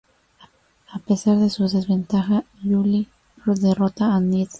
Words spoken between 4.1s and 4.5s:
a Ned.